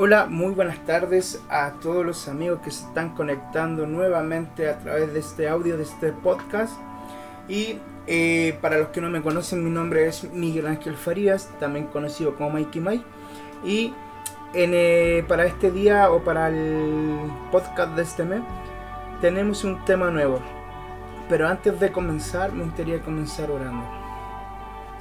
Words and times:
Hola, 0.00 0.26
muy 0.26 0.54
buenas 0.54 0.78
tardes 0.86 1.42
a 1.50 1.72
todos 1.82 2.06
los 2.06 2.28
amigos 2.28 2.60
que 2.62 2.70
se 2.70 2.86
están 2.86 3.16
conectando 3.16 3.84
nuevamente 3.84 4.68
a 4.68 4.78
través 4.78 5.12
de 5.12 5.18
este 5.18 5.48
audio, 5.48 5.76
de 5.76 5.82
este 5.82 6.12
podcast. 6.12 6.72
Y 7.48 7.80
eh, 8.06 8.56
para 8.62 8.78
los 8.78 8.90
que 8.90 9.00
no 9.00 9.10
me 9.10 9.22
conocen, 9.22 9.64
mi 9.64 9.70
nombre 9.70 10.06
es 10.06 10.22
Miguel 10.32 10.68
Ángel 10.68 10.94
Farías, 10.94 11.50
también 11.58 11.88
conocido 11.88 12.36
como 12.36 12.50
Mikey 12.50 12.80
Mike. 12.80 13.04
Y 13.64 13.92
eh, 14.54 15.24
para 15.26 15.46
este 15.46 15.72
día 15.72 16.12
o 16.12 16.22
para 16.22 16.46
el 16.46 17.18
podcast 17.50 17.96
de 17.96 18.02
este 18.04 18.22
mes, 18.22 18.42
tenemos 19.20 19.64
un 19.64 19.84
tema 19.84 20.12
nuevo. 20.12 20.38
Pero 21.28 21.48
antes 21.48 21.80
de 21.80 21.90
comenzar, 21.90 22.52
me 22.52 22.62
gustaría 22.62 23.00
comenzar 23.00 23.50
orando. 23.50 23.84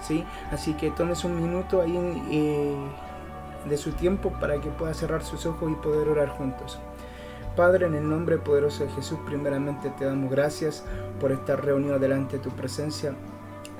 ¿Sí? 0.02 0.25
Así 0.52 0.73
que 0.73 0.89
tomes 0.89 1.23
un 1.23 1.39
minuto 1.39 1.84
ahí. 1.84 1.95
Eh, 2.32 2.76
de 3.66 3.77
su 3.77 3.91
tiempo 3.91 4.31
para 4.39 4.59
que 4.59 4.70
pueda 4.70 4.93
cerrar 4.93 5.23
sus 5.23 5.45
ojos 5.45 5.71
y 5.71 5.75
poder 5.75 6.07
orar 6.09 6.29
juntos. 6.29 6.79
Padre, 7.55 7.88
en 7.88 7.95
el 7.95 8.07
nombre 8.07 8.38
poderoso 8.38 8.83
de 8.83 8.91
Jesús, 8.91 9.17
primeramente 9.25 9.89
te 9.97 10.05
damos 10.05 10.30
gracias 10.30 10.83
por 11.20 11.31
estar 11.31 11.63
reunido 11.63 11.97
delante 11.97 12.38
de 12.38 12.43
tu 12.43 12.52
presencia. 12.52 13.16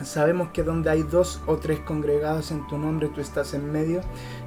Sabemos 0.04 0.50
que 0.50 0.64
donde 0.64 0.90
hay 0.90 1.04
dos 1.04 1.42
o 1.48 1.58
tres 1.58 1.80
congregados 1.80 2.52
en 2.52 2.66
tu 2.68 2.78
nombre, 2.78 3.10
tú 3.10 3.22
estás 3.22 3.54
en 3.54 3.72
medio. 3.72 4.02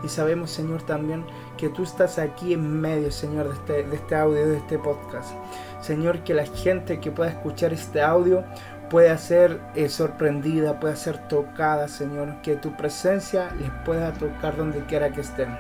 Y 0.05 0.09
sabemos, 0.09 0.51
Señor, 0.51 0.83
también 0.83 1.25
que 1.57 1.69
tú 1.69 1.83
estás 1.83 2.19
aquí 2.19 2.53
en 2.53 2.81
medio, 2.81 3.11
Señor, 3.11 3.49
de 3.49 3.55
este, 3.55 3.91
de 3.91 3.97
este 3.97 4.15
audio, 4.15 4.47
de 4.47 4.57
este 4.59 4.79
podcast. 4.79 5.33
Señor, 5.81 6.23
que 6.25 6.35
la 6.35 6.47
gente 6.47 7.01
que 7.01 7.11
pueda 7.11 7.31
escuchar 7.31 7.73
este 7.73 8.01
audio 8.01 8.45
pueda 8.91 9.17
ser 9.19 9.61
eh, 9.75 9.89
sorprendida, 9.89 10.79
pueda 10.81 10.97
ser 10.97 11.29
tocada, 11.29 11.89
Señor, 11.89 12.43
que 12.43 12.57
tu 12.57 12.77
presencia 12.77 13.51
les 13.59 13.71
pueda 13.85 14.13
tocar 14.13 14.57
donde 14.57 14.81
quiera 14.87 15.13
que 15.13 15.21
estén. 15.23 15.57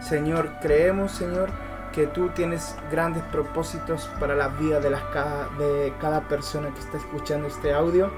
Señor, 0.00 0.48
creemos, 0.60 1.12
Señor, 1.12 1.50
que 1.92 2.06
tú 2.06 2.30
tienes 2.30 2.74
grandes 2.90 3.22
propósitos 3.24 4.08
para 4.18 4.34
la 4.34 4.48
vida 4.48 4.80
de, 4.80 4.90
las, 4.90 5.02
de 5.58 5.92
cada 6.00 6.22
persona 6.22 6.70
que 6.74 6.80
está 6.80 6.96
escuchando 6.96 7.48
este 7.48 7.72
audio 7.72 8.10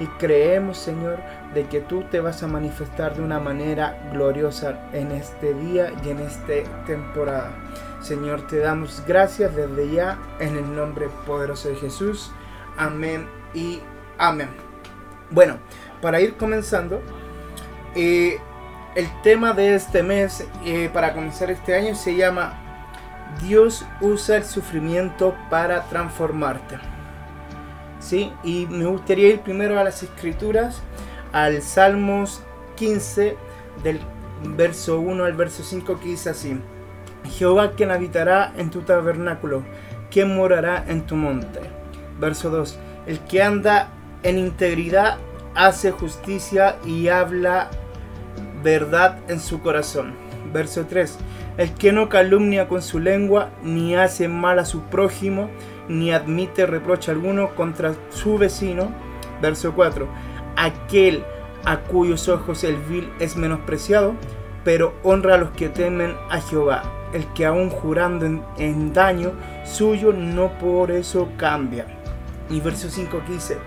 y 0.00 0.06
creemos, 0.18 0.78
Señor, 0.78 1.18
de 1.54 1.66
que 1.66 1.80
tú 1.80 2.02
te 2.10 2.20
vas 2.20 2.42
a 2.42 2.46
manifestar 2.46 3.14
de 3.14 3.22
una 3.22 3.38
manera 3.38 4.10
gloriosa 4.12 4.88
en 4.92 5.12
este 5.12 5.54
día 5.54 5.92
y 6.04 6.10
en 6.10 6.20
esta 6.20 6.84
temporada. 6.86 7.52
Señor, 8.00 8.46
te 8.46 8.58
damos 8.58 9.02
gracias 9.06 9.54
desde 9.54 9.90
ya 9.90 10.18
en 10.38 10.56
el 10.56 10.74
nombre 10.74 11.08
poderoso 11.26 11.68
de 11.68 11.76
Jesús. 11.76 12.32
Amén 12.76 13.28
y 13.52 13.80
amén. 14.18 14.48
Bueno, 15.30 15.58
para 16.00 16.20
ir 16.20 16.36
comenzando, 16.36 17.02
eh, 17.94 18.38
el 18.94 19.06
tema 19.22 19.52
de 19.52 19.74
este 19.74 20.02
mes, 20.02 20.46
eh, 20.64 20.90
para 20.92 21.12
comenzar 21.12 21.50
este 21.50 21.74
año, 21.74 21.94
se 21.94 22.16
llama 22.16 22.59
Dios 23.42 23.84
usa 24.00 24.36
el 24.36 24.44
sufrimiento 24.44 25.34
para 25.48 25.84
transformarte. 25.84 26.78
¿Sí? 27.98 28.32
Y 28.42 28.66
me 28.66 28.86
gustaría 28.86 29.28
ir 29.28 29.40
primero 29.40 29.78
a 29.78 29.84
las 29.84 30.02
escrituras, 30.02 30.82
al 31.32 31.62
Salmos 31.62 32.42
15, 32.76 33.36
del 33.82 34.00
verso 34.56 35.00
1 35.00 35.24
al 35.24 35.34
verso 35.34 35.62
5, 35.62 36.00
que 36.00 36.08
dice 36.08 36.30
así. 36.30 36.58
Jehová 37.24 37.72
quien 37.72 37.90
habitará 37.90 38.52
en 38.56 38.70
tu 38.70 38.80
tabernáculo, 38.80 39.62
quien 40.10 40.34
morará 40.34 40.84
en 40.88 41.06
tu 41.06 41.16
monte. 41.16 41.60
Verso 42.18 42.50
2. 42.50 42.78
El 43.06 43.20
que 43.20 43.42
anda 43.42 43.88
en 44.22 44.38
integridad 44.38 45.18
hace 45.54 45.90
justicia 45.90 46.76
y 46.84 47.08
habla 47.08 47.70
verdad 48.62 49.18
en 49.28 49.40
su 49.40 49.60
corazón. 49.60 50.14
Verso 50.52 50.86
3. 50.86 51.18
El 51.60 51.74
que 51.74 51.92
no 51.92 52.08
calumnia 52.08 52.68
con 52.68 52.80
su 52.80 52.98
lengua, 52.98 53.50
ni 53.62 53.94
hace 53.94 54.28
mal 54.28 54.58
a 54.58 54.64
su 54.64 54.80
prójimo, 54.84 55.50
ni 55.90 56.10
admite 56.10 56.64
reproche 56.64 57.10
alguno 57.10 57.54
contra 57.54 57.92
su 58.08 58.38
vecino. 58.38 58.90
Verso 59.42 59.74
4. 59.74 60.08
Aquel 60.56 61.22
a 61.66 61.80
cuyos 61.80 62.30
ojos 62.30 62.64
el 62.64 62.78
vil 62.78 63.12
es 63.20 63.36
menospreciado, 63.36 64.14
pero 64.64 64.94
honra 65.02 65.34
a 65.34 65.36
los 65.36 65.50
que 65.50 65.68
temen 65.68 66.14
a 66.30 66.40
Jehová. 66.40 66.82
El 67.12 67.26
que 67.34 67.44
aún 67.44 67.68
jurando 67.68 68.24
en, 68.56 68.94
daño 68.94 69.32
suyo 69.66 70.14
no 70.14 70.56
por 70.58 70.90
eso 70.90 71.28
cambia. 71.36 71.84
Y 72.48 72.60
verso 72.60 72.88
5 72.88 73.20
que 73.26 73.32
dice, 73.34 73.58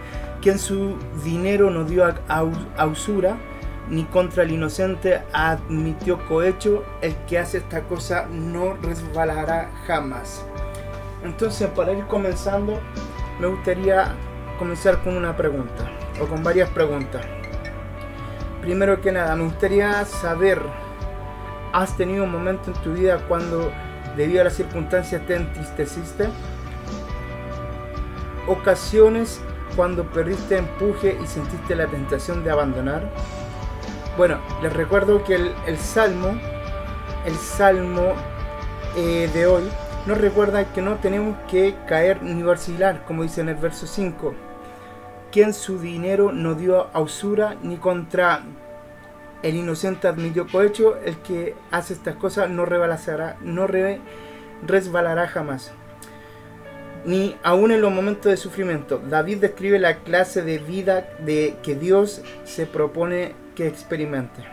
quien 0.41 0.57
su 0.57 0.97
dinero 1.23 1.69
no 1.69 1.83
dio 1.83 2.11
a, 2.27 2.85
usura, 2.85 3.37
ni 3.89 4.05
contra 4.05 4.43
el 4.43 4.51
inocente 4.51 5.21
admitió 5.33 6.25
cohecho, 6.27 6.83
el 7.01 7.15
que 7.25 7.39
hace 7.39 7.59
esta 7.59 7.83
cosa 7.83 8.27
no 8.31 8.75
resbalará 8.75 9.71
jamás. 9.85 10.45
Entonces, 11.23 11.69
para 11.69 11.93
ir 11.93 12.05
comenzando, 12.07 12.79
me 13.39 13.47
gustaría 13.47 14.13
comenzar 14.59 15.03
con 15.03 15.15
una 15.15 15.35
pregunta, 15.35 15.89
o 16.21 16.25
con 16.25 16.43
varias 16.43 16.69
preguntas. 16.69 17.25
Primero 18.61 19.01
que 19.01 19.11
nada, 19.11 19.35
me 19.35 19.43
gustaría 19.43 20.05
saber, 20.05 20.61
¿has 21.73 21.95
tenido 21.97 22.23
un 22.23 22.31
momento 22.31 22.71
en 22.71 22.81
tu 22.81 22.93
vida 22.93 23.19
cuando 23.27 23.71
debido 24.15 24.41
a 24.41 24.43
las 24.45 24.53
circunstancias 24.53 25.25
te 25.25 25.35
entristeciste? 25.35 26.29
ocasiones 28.47 29.41
cuando 29.75 30.03
perdiste 30.03 30.57
empuje 30.57 31.17
y 31.21 31.27
sentiste 31.27 31.75
la 31.75 31.87
tentación 31.87 32.43
de 32.43 32.51
abandonar? 32.51 33.09
Bueno, 34.15 34.39
les 34.61 34.71
recuerdo 34.71 35.23
que 35.23 35.33
el, 35.33 35.77
salmo, 35.79 36.39
el 37.25 37.35
salmo 37.35 38.13
eh, 38.95 39.27
de 39.33 39.47
hoy, 39.47 39.63
nos 40.05 40.19
recuerda 40.19 40.71
que 40.71 40.83
no 40.83 40.97
tenemos 40.97 41.35
que 41.49 41.73
caer 41.87 42.21
ni 42.21 42.43
vacilar, 42.43 43.05
como 43.05 43.23
dice 43.23 43.41
en 43.41 43.49
el 43.49 43.55
verso 43.55 43.87
5. 43.87 44.35
Quien 45.31 45.55
su 45.55 45.79
dinero 45.79 46.31
no 46.31 46.53
dio 46.53 46.89
a 46.93 46.99
usura 46.99 47.55
ni 47.63 47.77
contra 47.77 48.43
el 49.41 49.55
inocente 49.55 50.07
admitió 50.07 50.45
cohecho, 50.47 50.99
el 51.03 51.17
que 51.17 51.55
hace 51.71 51.93
estas 51.93 52.15
cosas 52.15 52.51
no, 52.51 52.65
resbalará 52.65 53.35
jamás 55.27 55.73
ni 57.05 57.35
aún 57.43 57.71
en 57.71 57.81
los 57.81 57.91
momentos 57.91 58.31
de 58.31 58.37
sufrimiento. 58.37 59.01
David 59.09 59.39
describe 59.39 59.77
la 59.77 60.03
clase 60.03 60.41
de 60.41 60.57
vida 60.57 61.09
de 61.19 61.57
que 61.61 61.75
Dios 61.75 62.21
se 62.45 62.65
propone 62.65 63.42
que 63.55 63.67
experimente. 63.67 64.43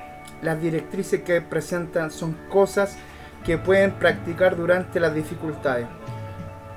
Las 0.42 0.60
directrices 0.60 1.22
que 1.22 1.40
presentan 1.40 2.10
son 2.10 2.36
cosas 2.48 2.96
que 3.44 3.58
pueden 3.58 3.92
practicar 3.92 4.56
durante 4.56 5.00
las 5.00 5.14
dificultades. 5.14 5.86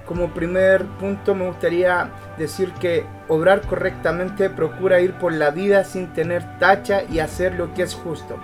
Como 0.06 0.34
primer 0.34 0.86
punto 1.00 1.34
me 1.34 1.48
gustaría 1.48 2.10
decir 2.38 2.74
que 2.74 3.06
obrar 3.30 3.62
correctamente 3.62 4.50
procura 4.50 5.00
ir 5.00 5.14
por 5.14 5.32
la 5.32 5.50
vida 5.50 5.86
sin 5.86 6.12
tener 6.12 6.60
tacha 6.60 7.04
y 7.10 7.20
hacer 7.20 7.56
lo 7.56 7.74
que 7.74 7.84
es 7.84 7.96
justo. 7.96 8.38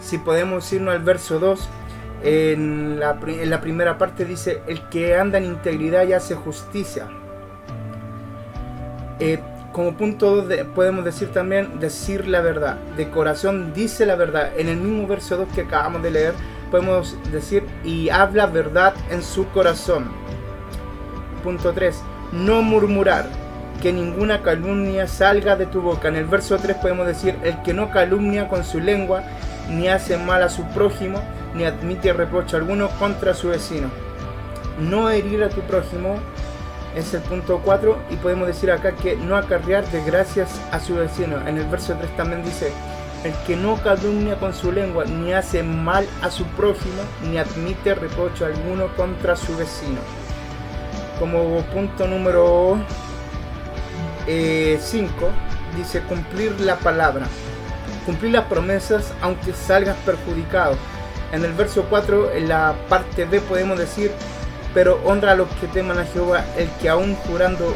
Si 0.00 0.18
podemos 0.18 0.72
irnos 0.72 0.94
al 0.94 1.02
verso 1.02 1.38
2, 1.38 1.68
en 2.22 3.00
la, 3.00 3.20
primera 3.60 3.98
parte 3.98 4.24
dice, 4.24 4.62
el 4.66 4.88
que 4.88 5.14
anda 5.14 5.36
en 5.36 5.44
integridad 5.44 6.06
y 6.06 6.14
hace 6.14 6.34
justicia. 6.34 7.06
Eh, 9.20 9.38
como 9.74 9.96
punto 9.96 10.42
2 10.42 10.66
podemos 10.72 11.04
decir 11.04 11.32
también 11.32 11.80
decir 11.80 12.28
la 12.28 12.40
verdad. 12.40 12.76
De 12.96 13.10
corazón 13.10 13.74
dice 13.74 14.06
la 14.06 14.14
verdad. 14.14 14.52
En 14.56 14.68
el 14.68 14.76
mismo 14.76 15.08
verso 15.08 15.36
2 15.36 15.48
que 15.52 15.62
acabamos 15.62 16.00
de 16.00 16.12
leer 16.12 16.34
podemos 16.70 17.16
decir 17.32 17.64
y 17.82 18.08
habla 18.08 18.46
verdad 18.46 18.94
en 19.10 19.22
su 19.22 19.48
corazón. 19.48 20.06
Punto 21.42 21.72
3. 21.72 22.00
No 22.32 22.62
murmurar. 22.62 23.26
Que 23.82 23.92
ninguna 23.92 24.42
calumnia 24.42 25.08
salga 25.08 25.56
de 25.56 25.66
tu 25.66 25.80
boca. 25.80 26.06
En 26.06 26.14
el 26.14 26.26
verso 26.26 26.56
3 26.56 26.76
podemos 26.76 27.08
decir 27.08 27.36
el 27.42 27.60
que 27.62 27.74
no 27.74 27.90
calumnia 27.90 28.48
con 28.48 28.62
su 28.62 28.78
lengua 28.78 29.24
ni 29.68 29.88
hace 29.88 30.16
mal 30.16 30.44
a 30.44 30.48
su 30.48 30.62
prójimo 30.68 31.20
ni 31.52 31.64
admite 31.64 32.12
reproche 32.12 32.56
alguno 32.56 32.90
contra 33.00 33.34
su 33.34 33.48
vecino. 33.48 33.88
No 34.78 35.10
herir 35.10 35.42
a 35.42 35.48
tu 35.48 35.62
prójimo 35.62 36.20
es 36.94 37.12
el 37.14 37.22
punto 37.22 37.60
4 37.64 37.98
y 38.10 38.16
podemos 38.16 38.46
decir 38.46 38.70
acá 38.70 38.92
que 38.92 39.16
no 39.16 39.36
acarrear 39.36 39.84
desgracias 39.90 40.60
a 40.70 40.80
su 40.80 40.94
vecino. 40.94 41.46
En 41.46 41.58
el 41.58 41.66
verso 41.66 41.94
3 41.98 42.16
también 42.16 42.44
dice, 42.44 42.72
el 43.24 43.32
que 43.46 43.56
no 43.56 43.76
calumnia 43.82 44.38
con 44.38 44.54
su 44.54 44.70
lengua, 44.70 45.04
ni 45.04 45.32
hace 45.32 45.62
mal 45.62 46.06
a 46.22 46.30
su 46.30 46.44
prójimo, 46.44 47.02
ni 47.22 47.38
admite 47.38 47.94
reproche 47.94 48.44
alguno 48.44 48.88
contra 48.96 49.34
su 49.36 49.56
vecino. 49.56 50.00
Como 51.18 51.62
punto 51.72 52.06
número 52.06 52.78
5, 54.26 54.26
eh, 54.26 54.78
dice 55.76 56.00
cumplir 56.02 56.60
la 56.60 56.76
palabra. 56.76 57.26
Cumplir 58.06 58.32
las 58.32 58.44
promesas 58.44 59.12
aunque 59.22 59.52
salgas 59.52 59.96
perjudicado 60.04 60.76
en 61.34 61.44
el 61.44 61.52
verso 61.52 61.84
4, 61.90 62.32
en 62.32 62.48
la 62.48 62.76
parte 62.88 63.24
B 63.24 63.40
podemos 63.40 63.76
decir, 63.76 64.12
pero 64.74 65.00
honra 65.04 65.32
a 65.32 65.36
los 65.36 65.48
que 65.60 65.68
teman 65.68 65.98
a 65.98 66.04
Jehová, 66.04 66.44
el 66.58 66.68
que 66.80 66.88
aún 66.88 67.14
jurando 67.14 67.74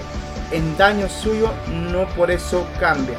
en 0.51 0.77
daño 0.77 1.09
suyo, 1.09 1.53
no 1.69 2.07
por 2.09 2.31
eso 2.31 2.67
cambia. 2.79 3.17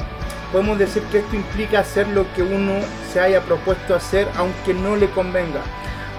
Podemos 0.51 0.77
decir 0.77 1.03
que 1.03 1.19
esto 1.19 1.35
implica 1.35 1.79
hacer 1.79 2.07
lo 2.09 2.31
que 2.33 2.43
uno 2.43 2.73
se 3.13 3.19
haya 3.19 3.41
propuesto 3.41 3.95
hacer 3.95 4.27
aunque 4.35 4.73
no 4.73 4.95
le 4.95 5.09
convenga, 5.11 5.61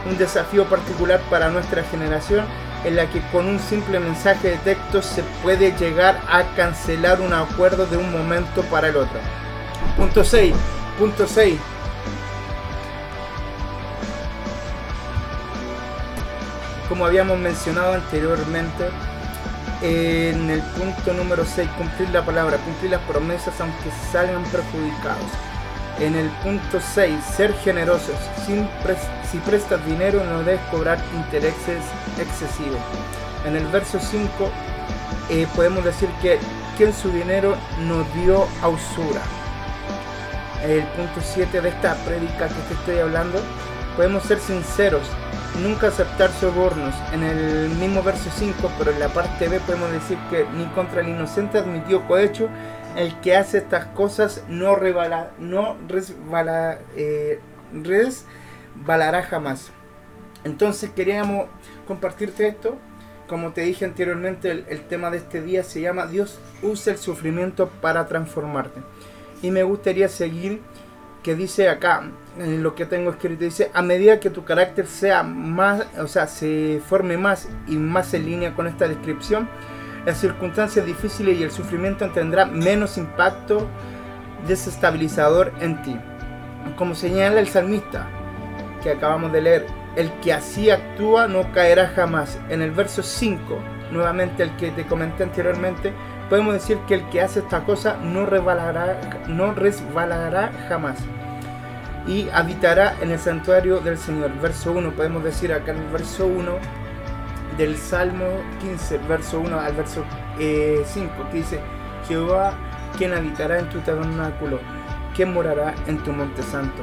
un 0.08 0.16
desafío 0.16 0.64
particular 0.64 1.20
para 1.28 1.50
nuestra 1.50 1.82
generación 1.84 2.46
en 2.84 2.96
la 2.96 3.06
que 3.10 3.20
con 3.32 3.46
un 3.46 3.58
simple 3.58 4.00
mensaje 4.00 4.50
de 4.50 4.56
texto 4.58 5.02
se 5.02 5.22
puede 5.42 5.72
llegar 5.72 6.20
a 6.28 6.44
cancelar 6.56 7.20
un 7.20 7.34
acuerdo 7.34 7.86
de 7.86 7.98
un 7.98 8.10
momento 8.10 8.62
para 8.62 8.88
el 8.88 8.96
otro. 8.96 9.20
Punto 9.96 10.24
6. 10.24 10.54
Punto 10.98 11.26
6. 11.26 11.58
Como 16.90 17.06
habíamos 17.06 17.38
mencionado 17.38 17.94
anteriormente, 17.94 18.88
en 19.80 20.50
el 20.50 20.60
punto 20.60 21.12
número 21.12 21.44
6, 21.44 21.68
cumplir 21.78 22.10
la 22.10 22.26
palabra, 22.26 22.56
cumplir 22.58 22.90
las 22.90 23.00
promesas 23.02 23.60
aunque 23.60 23.92
salgan 24.10 24.42
perjudicados. 24.42 25.30
En 26.00 26.16
el 26.16 26.28
punto 26.42 26.80
6, 26.80 27.14
ser 27.36 27.54
generosos. 27.58 28.16
si 29.30 29.38
prestas 29.38 29.86
dinero 29.86 30.24
no 30.24 30.42
debes 30.42 30.60
cobrar 30.72 30.98
intereses 31.14 31.84
excesivos. 32.18 32.80
En 33.46 33.54
el 33.54 33.66
verso 33.68 34.00
5 34.00 34.50
eh, 35.28 35.46
podemos 35.54 35.84
decir 35.84 36.08
que 36.20 36.40
quien 36.76 36.92
su 36.92 37.12
dinero 37.12 37.54
no 37.86 38.02
dio 38.20 38.48
a 38.62 38.68
usura. 38.68 39.22
El 40.64 40.82
punto 40.88 41.20
7 41.22 41.60
de 41.60 41.68
esta 41.68 41.94
prédica 42.04 42.48
que 42.48 42.62
te 42.68 42.74
estoy 42.74 42.98
hablando, 42.98 43.40
podemos 43.94 44.24
ser 44.24 44.40
sinceros, 44.40 45.06
nunca 45.58 45.88
aceptar 45.88 46.30
sobornos. 46.32 46.94
En 47.12 47.22
el 47.22 47.68
mismo 47.70 48.02
verso 48.02 48.30
5, 48.34 48.70
pero 48.78 48.92
en 48.92 49.00
la 49.00 49.08
parte 49.08 49.48
B 49.48 49.60
podemos 49.60 49.90
decir 49.90 50.18
que 50.30 50.46
ni 50.56 50.64
contra 50.66 51.00
el 51.00 51.08
inocente 51.08 51.58
admitió 51.58 52.06
cohecho, 52.06 52.48
el 52.96 53.18
que 53.20 53.36
hace 53.36 53.58
estas 53.58 53.86
cosas 53.86 54.44
no, 54.48 54.74
rebala, 54.76 55.30
no 55.38 55.76
resbala, 55.88 56.78
eh, 56.96 57.40
resbalará 57.72 59.22
jamás. 59.22 59.70
Entonces 60.44 60.90
queríamos 60.90 61.48
compartirte 61.86 62.48
esto. 62.48 62.78
Como 63.28 63.52
te 63.52 63.60
dije 63.60 63.84
anteriormente, 63.84 64.50
el, 64.50 64.64
el 64.68 64.88
tema 64.88 65.10
de 65.10 65.18
este 65.18 65.40
día 65.40 65.62
se 65.62 65.80
llama 65.80 66.06
Dios 66.06 66.40
usa 66.62 66.94
el 66.94 66.98
sufrimiento 66.98 67.68
para 67.80 68.06
transformarte. 68.06 68.80
Y 69.42 69.50
me 69.50 69.62
gustaría 69.62 70.08
seguir 70.08 70.60
que 71.22 71.34
dice 71.34 71.68
acá, 71.68 72.10
lo 72.38 72.74
que 72.74 72.86
tengo 72.86 73.10
escrito, 73.10 73.44
dice, 73.44 73.70
a 73.74 73.82
medida 73.82 74.20
que 74.20 74.30
tu 74.30 74.44
carácter 74.44 74.86
sea 74.86 75.22
más, 75.22 75.86
o 75.98 76.06
sea, 76.06 76.26
se 76.26 76.80
forme 76.86 77.16
más 77.16 77.48
y 77.66 77.76
más 77.76 78.14
en 78.14 78.26
línea 78.26 78.54
con 78.54 78.66
esta 78.66 78.88
descripción, 78.88 79.48
las 80.06 80.18
circunstancias 80.18 80.86
difíciles 80.86 81.38
y 81.38 81.42
el 81.42 81.50
sufrimiento 81.50 82.08
tendrán 82.10 82.58
menos 82.58 82.96
impacto 82.96 83.68
desestabilizador 84.46 85.52
en 85.60 85.82
ti. 85.82 85.96
Como 86.76 86.94
señala 86.94 87.40
el 87.40 87.48
salmista 87.48 88.08
que 88.82 88.90
acabamos 88.90 89.32
de 89.32 89.42
leer, 89.42 89.66
el 89.96 90.10
que 90.20 90.32
así 90.32 90.70
actúa 90.70 91.28
no 91.28 91.52
caerá 91.52 91.88
jamás. 91.88 92.38
En 92.48 92.62
el 92.62 92.70
verso 92.70 93.02
5, 93.02 93.58
nuevamente 93.92 94.42
el 94.42 94.56
que 94.56 94.70
te 94.70 94.86
comenté 94.86 95.24
anteriormente, 95.24 95.92
podemos 96.30 96.54
decir 96.54 96.78
que 96.86 96.94
el 96.94 97.08
que 97.10 97.20
hace 97.20 97.40
esta 97.40 97.64
cosa 97.64 97.96
no 97.96 98.24
resbalará, 98.24 99.00
no 99.26 99.52
resbalará 99.52 100.52
jamás 100.68 100.96
y 102.06 102.28
habitará 102.30 102.94
en 103.02 103.10
el 103.10 103.18
santuario 103.18 103.80
del 103.80 103.98
Señor. 103.98 104.30
Verso 104.40 104.72
1, 104.72 104.92
podemos 104.92 105.24
decir 105.24 105.52
acá 105.52 105.72
en 105.72 105.78
el 105.78 105.88
verso 105.88 106.26
1 106.26 106.52
del 107.58 107.76
Salmo 107.76 108.26
15, 108.60 108.98
verso 109.08 109.40
1 109.40 109.60
al 109.60 109.74
verso 109.74 110.04
5, 110.38 110.40
eh, 110.40 110.84
que 111.30 111.36
dice, 111.36 111.60
Jehová, 112.08 112.54
quien 112.96 113.12
habitará 113.12 113.58
en 113.58 113.68
tu 113.68 113.80
tabernáculo, 113.80 114.60
quien 115.14 115.34
morará 115.34 115.74
en 115.88 115.98
tu 115.98 116.12
monte 116.12 116.42
santo. 116.44 116.82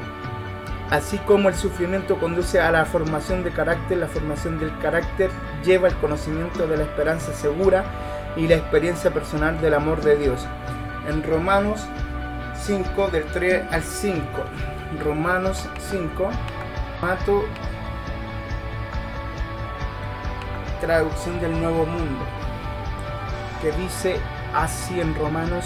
Así 0.89 1.17
como 1.19 1.49
el 1.49 1.55
sufrimiento 1.55 2.17
conduce 2.17 2.61
a 2.61 2.71
la 2.71 2.85
formación 2.85 3.43
de 3.43 3.51
carácter, 3.51 3.97
la 3.97 4.07
formación 4.07 4.59
del 4.59 4.77
carácter 4.79 5.29
lleva 5.65 5.87
el 5.87 5.95
conocimiento 5.95 6.67
de 6.67 6.77
la 6.77 6.83
esperanza 6.83 7.33
segura 7.33 7.83
y 8.37 8.47
la 8.47 8.55
experiencia 8.55 9.11
personal 9.11 9.59
del 9.59 9.73
amor 9.73 10.01
de 10.01 10.15
Dios. 10.15 10.45
En 11.09 11.23
Romanos 11.23 11.85
5, 12.55 13.09
del 13.09 13.25
3 13.25 13.63
al 13.71 13.81
5. 13.81 14.21
Romanos 15.03 15.67
5, 15.89 16.29
mato 17.01 17.45
traducción 20.79 21.39
del 21.41 21.59
Nuevo 21.59 21.85
Mundo, 21.85 22.23
que 23.61 23.71
dice 23.71 24.19
así 24.53 24.99
en 24.99 25.15
Romanos 25.15 25.65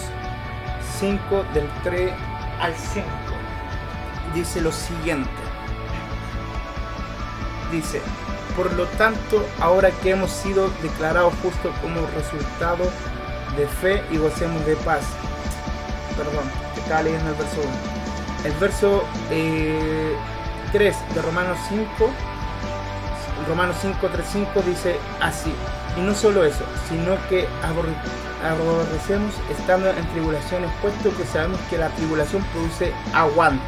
5, 0.99 1.45
del 1.53 1.67
3 1.83 2.11
al 2.61 2.73
5. 2.73 3.07
Dice 4.33 4.61
lo 4.61 4.71
siguiente. 4.71 5.29
Dice, 7.71 8.01
por 8.55 8.71
lo 8.73 8.85
tanto, 8.85 9.45
ahora 9.59 9.91
que 9.91 10.11
hemos 10.11 10.31
sido 10.31 10.69
declarados 10.81 11.33
justos 11.41 11.73
como 11.81 12.07
resultado 12.15 12.85
de 13.57 13.67
fe 13.67 14.03
y 14.11 14.17
gocemos 14.17 14.65
de 14.65 14.75
paz. 14.77 15.03
Perdón, 16.17 16.45
estaba 16.77 17.03
leyendo 17.03 17.29
el 17.29 17.35
verso 17.35 17.61
1. 17.61 18.01
El 18.45 18.53
verso 18.53 19.03
3 19.29 19.31
eh, 19.31 20.15
de 21.13 21.21
Romanos 21.21 21.57
5, 21.69 21.87
Romanos 23.47 23.75
5, 23.81 24.09
3, 24.11 24.25
5 24.31 24.61
dice 24.67 24.95
así. 25.19 25.53
Y 25.97 26.01
no 26.01 26.15
solo 26.15 26.45
eso, 26.45 26.63
sino 26.87 27.17
que 27.27 27.47
aborrecemos 28.43 29.33
estando 29.49 29.89
en 29.89 30.07
tribulaciones, 30.09 30.71
puesto 30.81 31.15
que 31.17 31.25
sabemos 31.25 31.59
que 31.69 31.77
la 31.77 31.89
tribulación 31.89 32.43
produce 32.45 32.93
aguante. 33.13 33.61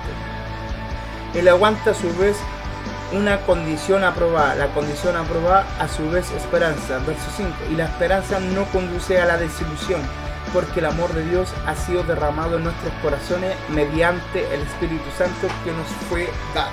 El 1.34 1.48
aguante 1.50 1.90
a 1.90 1.94
su 1.94 2.08
vez 2.18 2.38
una 3.14 3.38
condición 3.42 4.04
aprobada. 4.04 4.56
La 4.56 4.68
condición 4.68 5.16
aprobada 5.16 5.66
a 5.80 5.88
su 5.88 6.10
vez 6.10 6.30
esperanza. 6.32 7.00
Verso 7.06 7.30
5. 7.36 7.50
Y 7.72 7.76
la 7.76 7.86
esperanza 7.86 8.40
no 8.40 8.66
conduce 8.66 9.22
a 9.22 9.26
la 9.26 9.38
desilusión, 9.38 10.02
porque 10.54 10.80
el 10.80 10.88
amor 10.88 11.14
de 11.14 11.24
Dios 11.26 11.54
ha 11.66 11.76
sido 11.76 12.04
derramado 12.04 12.58
en 12.58 12.64
nuestros 12.66 12.94
corazones 13.02 13.56
mediante 13.70 14.54
el 14.54 14.62
Espíritu 14.62 15.10
Santo 15.18 15.48
que 15.64 15.72
nos 15.72 15.88
fue 16.10 16.30
dado. 16.54 16.72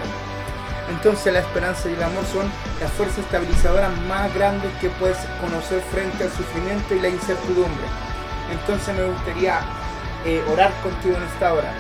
Entonces 0.91 1.33
la 1.33 1.41
esperanza 1.41 1.89
y 1.89 1.95
el 1.95 2.03
amor 2.03 2.25
son 2.33 2.51
las 2.81 2.91
fuerzas 2.93 3.19
estabilizadoras 3.19 3.97
más 4.09 4.35
grandes 4.35 4.73
que 4.81 4.89
puedes 4.91 5.19
conocer 5.41 5.81
frente 5.83 6.25
al 6.25 6.31
sufrimiento 6.31 6.95
y 6.95 7.01
la 7.01 7.09
incertidumbre. 7.09 7.87
Entonces 8.51 8.97
me 8.97 9.05
gustaría 9.05 9.61
eh, 10.27 10.43
orar 10.53 10.73
contigo 10.83 11.17
en 11.17 11.23
esta 11.23 11.55
hora 11.55 11.73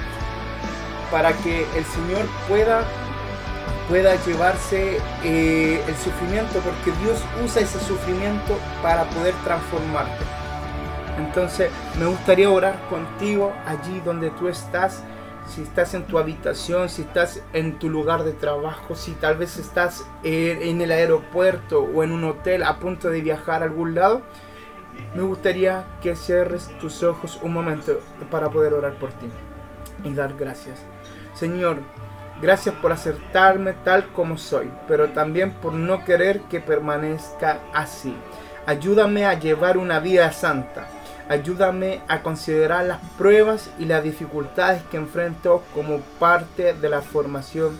para 1.10 1.32
que 1.32 1.66
el 1.76 1.84
Señor 1.84 2.24
pueda 2.48 2.84
pueda 3.90 4.14
llevarse 4.24 4.98
eh, 5.24 5.82
el 5.86 5.96
sufrimiento, 5.96 6.60
porque 6.60 6.92
Dios 7.02 7.20
usa 7.44 7.60
ese 7.60 7.80
sufrimiento 7.80 8.56
para 8.82 9.02
poder 9.10 9.34
transformarte. 9.42 10.24
Entonces 11.18 11.72
me 11.98 12.06
gustaría 12.06 12.48
orar 12.48 12.80
contigo 12.88 13.52
allí 13.66 14.00
donde 14.04 14.30
tú 14.30 14.46
estás, 14.46 15.02
si 15.48 15.62
estás 15.62 15.92
en 15.94 16.04
tu 16.04 16.18
habitación, 16.18 16.88
si 16.88 17.02
estás 17.02 17.42
en 17.52 17.80
tu 17.80 17.90
lugar 17.90 18.22
de 18.22 18.32
trabajo, 18.32 18.94
si 18.94 19.10
tal 19.12 19.36
vez 19.36 19.56
estás 19.56 20.06
en 20.22 20.80
el 20.80 20.92
aeropuerto 20.92 21.82
o 21.82 22.04
en 22.04 22.12
un 22.12 22.22
hotel 22.22 22.62
a 22.62 22.78
punto 22.78 23.10
de 23.10 23.20
viajar 23.20 23.62
a 23.62 23.64
algún 23.64 23.96
lado. 23.96 24.22
Me 25.16 25.22
gustaría 25.22 25.84
que 26.00 26.14
cierres 26.14 26.68
tus 26.78 27.02
ojos 27.02 27.40
un 27.42 27.52
momento 27.52 28.00
para 28.30 28.50
poder 28.50 28.72
orar 28.72 28.94
por 28.94 29.10
ti 29.14 29.26
y 30.04 30.14
dar 30.14 30.36
gracias. 30.36 30.78
Señor, 31.34 31.78
Gracias 32.40 32.74
por 32.76 32.90
aceptarme 32.90 33.74
tal 33.84 34.06
como 34.12 34.38
soy, 34.38 34.70
pero 34.88 35.10
también 35.10 35.52
por 35.52 35.74
no 35.74 36.04
querer 36.06 36.40
que 36.42 36.58
permanezca 36.60 37.60
así. 37.74 38.14
Ayúdame 38.64 39.26
a 39.26 39.38
llevar 39.38 39.76
una 39.76 40.00
vida 40.00 40.32
santa. 40.32 40.88
Ayúdame 41.28 42.00
a 42.08 42.22
considerar 42.22 42.86
las 42.86 42.98
pruebas 43.18 43.70
y 43.78 43.84
las 43.84 44.02
dificultades 44.02 44.82
que 44.90 44.96
enfrento 44.96 45.62
como 45.74 45.98
parte 46.18 46.72
de 46.72 46.88
la 46.88 47.02
formación 47.02 47.78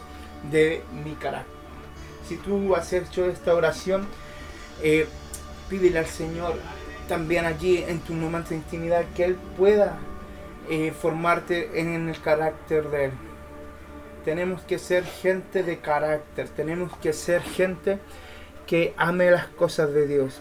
de 0.51 0.85
mi 1.05 1.15
carácter. 1.15 1.55
Si 2.29 2.37
tú 2.37 2.77
has 2.77 2.93
hecho 2.93 3.25
esta 3.25 3.55
oración, 3.55 4.07
eh, 4.83 5.09
pídele 5.71 6.01
al 6.01 6.07
Señor 6.07 6.55
también 7.09 7.47
allí 7.47 7.83
en 7.89 7.99
tu 8.01 8.13
momento 8.13 8.51
de 8.51 8.57
intimidad 8.57 9.05
que 9.17 9.25
Él 9.25 9.37
pueda 9.57 9.97
eh, 10.69 10.93
formarte 10.93 11.81
en 11.81 12.09
el 12.09 12.21
carácter 12.21 12.89
de 12.91 13.07
Él 13.07 13.13
tenemos 14.25 14.63
que 14.63 14.79
ser 14.79 15.05
gente 15.05 15.63
de 15.63 15.79
carácter, 15.79 16.49
tenemos 16.49 16.97
que 16.99 17.13
ser 17.13 17.43
gente 17.43 17.99
que 18.67 18.95
ame 18.97 19.31
las 19.31 19.47
cosas 19.49 19.93
de 19.93 20.07
Dios. 20.07 20.41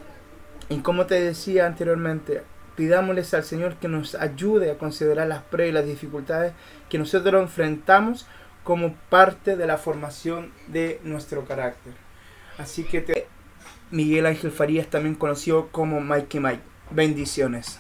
Y 0.70 0.80
como 0.80 1.08
te 1.08 1.20
decía 1.20 1.66
anteriormente, 1.66 2.44
pidámosles 2.76 3.34
al 3.34 3.44
Señor 3.44 3.76
que 3.76 3.88
nos 3.88 4.16
ayude 4.16 4.72
a 4.72 4.78
considerar 4.78 5.28
las 5.28 5.44
pruebas 5.44 5.72
y 5.72 5.74
las 5.74 5.86
dificultades 5.86 6.54
que 6.90 7.00
nosotros 7.00 7.42
enfrentamos 7.42 8.28
como 8.64 8.94
parte 9.10 9.56
de 9.58 9.68
la 9.68 9.78
formación 9.78 10.52
de 10.68 11.00
nuestro 11.04 11.46
carácter. 11.46 11.94
Así 12.58 12.84
que 12.84 13.02
te... 13.02 13.28
Miguel 13.92 14.28
Ángel 14.28 14.52
Farías, 14.52 14.88
también 14.88 15.16
conocido 15.16 15.70
como 15.72 16.00
Mikey 16.00 16.40
Mike. 16.40 16.62
Bendiciones. 16.92 17.80